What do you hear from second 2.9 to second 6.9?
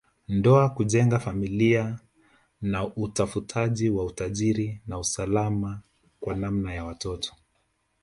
utafutaji wa utajiri na usalama kwa namna ya